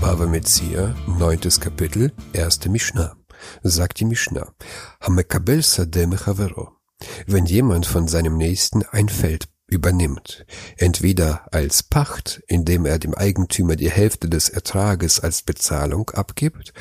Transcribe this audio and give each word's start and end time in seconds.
Bava 0.00 0.26
Metzia, 0.26 0.94
neuntes 1.06 1.60
Kapitel, 1.60 2.12
erste 2.32 2.70
Mishnah. 2.70 3.16
Sagt 3.62 4.00
die 4.00 4.06
Mishnah, 4.06 4.50
Hamekabel 5.02 5.62
Sadeh 5.62 6.08
Chavero. 6.16 6.72
Wenn 7.26 7.44
jemand 7.44 7.84
von 7.84 8.08
seinem 8.08 8.38
Nächsten 8.38 8.82
ein 8.92 9.10
Feld 9.10 9.48
übernimmt, 9.66 10.46
entweder 10.78 11.46
als 11.52 11.82
Pacht, 11.82 12.42
indem 12.48 12.86
er 12.86 12.98
dem 12.98 13.14
Eigentümer 13.14 13.76
die 13.76 13.90
Hälfte 13.90 14.30
des 14.30 14.48
Ertrages 14.48 15.20
als 15.20 15.42
Bezahlung 15.42 16.08
abgibt, 16.10 16.72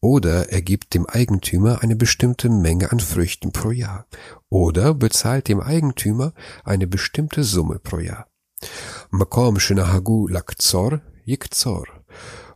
oder 0.00 0.50
er 0.52 0.62
gibt 0.62 0.94
dem 0.94 1.06
Eigentümer 1.06 1.82
eine 1.82 1.96
bestimmte 1.96 2.48
Menge 2.48 2.92
an 2.92 3.00
Früchten 3.00 3.50
pro 3.50 3.72
Jahr, 3.72 4.06
oder 4.50 4.94
bezahlt 4.94 5.48
dem 5.48 5.60
Eigentümer 5.60 6.32
eine 6.64 6.86
bestimmte 6.86 7.42
Summe 7.42 7.80
pro 7.80 7.98
Jahr. 7.98 8.28
Makom 9.10 9.58
shenahagu 9.58 10.28
lakzor 10.28 11.00
yikzor. 11.24 11.86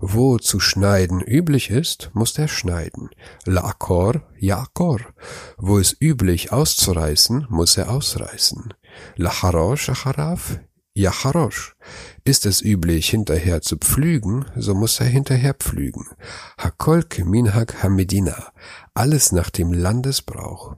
Wo 0.05 0.37
zu 0.37 0.59
schneiden 0.59 1.21
üblich 1.21 1.71
ist, 1.71 2.11
muss 2.13 2.37
er 2.37 2.49
schneiden. 2.49 3.11
La'akor, 3.47 4.23
ya'akor. 4.41 4.99
Wo 5.59 5.79
es 5.79 5.97
üblich 6.01 6.51
auszureißen, 6.51 7.47
muss 7.49 7.77
er 7.77 7.89
ausreißen. 7.89 8.75
Lacharosh, 9.15 9.91
acharav, 9.91 10.59
Yacharosh. 10.95 11.77
Ist 12.25 12.47
es 12.47 12.61
üblich, 12.63 13.11
hinterher 13.11 13.63
zu 13.63 13.77
pflügen, 13.77 14.45
so 14.57 14.75
muss 14.75 14.99
er 14.99 15.07
hinterher 15.07 15.55
pflügen. 15.55 16.09
Hakol 16.59 17.05
keminhag 17.05 17.83
hamedina. 17.85 18.53
Alles 18.95 19.31
nach 19.31 19.51
dem 19.51 19.73
Landesbrauch. 19.73 20.75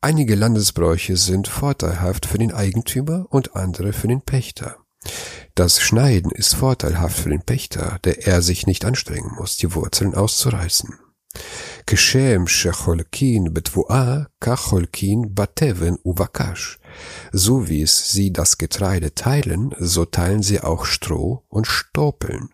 Einige 0.00 0.34
Landesbräuche 0.34 1.16
sind 1.16 1.46
vorteilhaft 1.46 2.26
für 2.26 2.38
den 2.38 2.52
Eigentümer 2.52 3.26
und 3.30 3.54
andere 3.54 3.92
für 3.92 4.08
den 4.08 4.20
Pächter. 4.20 4.78
Das 5.57 5.81
Schneiden 5.81 6.31
ist 6.31 6.55
vorteilhaft 6.55 7.19
für 7.19 7.29
den 7.29 7.41
Pächter, 7.41 7.99
der 8.03 8.27
er 8.27 8.41
sich 8.41 8.67
nicht 8.67 8.85
anstrengen 8.85 9.31
muss, 9.35 9.57
die 9.57 9.73
Wurzeln 9.73 10.15
auszureißen. 10.15 10.89
כשם 11.87 12.47
שחולקין 12.47 13.53
בתבואה, 13.53 14.17
כך 14.41 14.59
חולקין 14.59 15.21
בתבן 15.33 15.93
ובקש. 16.05 16.77
So 17.35 17.67
wie 17.67 17.81
es 17.81 18.11
sie 18.11 18.31
das 18.31 18.57
Getreide 18.59 19.15
teilen, 19.15 19.73
so 19.79 20.05
teilen 20.05 20.43
sie 20.43 20.61
auch 20.61 20.85
Stroh 20.85 21.43
und 21.49 21.65
Stopeln. 21.65 22.49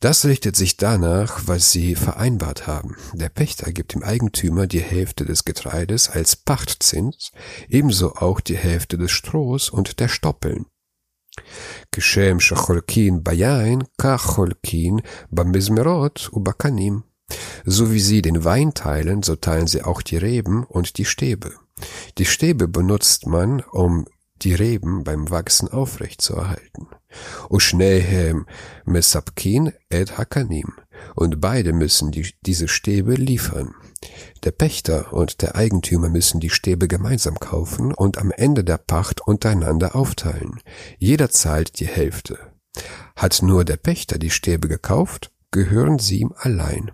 Das 0.00 0.24
richtet 0.24 0.56
sich 0.56 0.76
danach, 0.76 1.42
was 1.46 1.70
sie 1.70 1.94
vereinbart 1.94 2.66
haben. 2.66 2.96
Der 3.14 3.28
Pächter 3.28 3.72
gibt 3.72 3.94
dem 3.94 4.02
Eigentümer 4.02 4.66
die 4.66 4.82
Hälfte 4.82 5.24
des 5.24 5.44
Getreides 5.44 6.10
als 6.10 6.36
Pachtzins, 6.36 7.30
ebenso 7.68 8.16
auch 8.16 8.40
die 8.40 8.56
Hälfte 8.56 8.98
des 8.98 9.12
Strohs 9.12 9.70
und 9.70 10.00
der 10.00 10.08
Stoppeln. 10.08 10.66
כשם 11.96 12.40
שחולקין 12.40 13.18
ביין, 13.22 13.78
כך 14.00 14.22
חולקין 14.22 14.98
במזמרות 15.32 16.28
ובקנים. 16.32 17.12
So 17.66 17.90
wie 17.90 18.00
sie 18.00 18.20
den 18.20 18.44
Wein 18.44 18.74
teilen, 18.74 19.22
so 19.22 19.36
teilen 19.36 19.66
sie 19.66 19.82
auch 19.82 20.02
die 20.02 20.18
Reben 20.18 20.64
und 20.64 20.98
die 20.98 21.06
Stäbe. 21.06 21.52
Die 22.18 22.26
Stäbe 22.26 22.68
benutzt 22.68 23.26
man, 23.26 23.60
um 23.60 24.06
die 24.42 24.54
Reben 24.54 25.04
beim 25.04 25.30
Wachsen 25.30 25.68
aufrecht 25.68 26.20
zu 26.20 26.34
erhalten. 26.34 26.88
Ushnehem 27.48 28.46
mesapkin 28.84 29.72
et 29.88 30.18
hakanim. 30.18 30.72
Und 31.15 31.41
beide 31.41 31.73
müssen 31.73 32.11
die, 32.11 32.33
diese 32.41 32.67
Stäbe 32.67 33.15
liefern. 33.15 33.73
Der 34.43 34.51
Pächter 34.51 35.13
und 35.13 35.41
der 35.41 35.55
Eigentümer 35.55 36.09
müssen 36.09 36.39
die 36.39 36.49
Stäbe 36.49 36.87
gemeinsam 36.87 37.39
kaufen 37.39 37.93
und 37.93 38.17
am 38.17 38.31
Ende 38.31 38.63
der 38.63 38.77
Pacht 38.77 39.21
untereinander 39.21 39.95
aufteilen. 39.95 40.61
Jeder 40.97 41.29
zahlt 41.29 41.79
die 41.79 41.87
Hälfte. 41.87 42.37
Hat 43.15 43.41
nur 43.41 43.65
der 43.65 43.77
Pächter 43.77 44.19
die 44.19 44.29
Stäbe 44.29 44.67
gekauft, 44.67 45.31
gehören 45.51 45.99
sie 45.99 46.19
ihm 46.19 46.33
allein. 46.37 46.91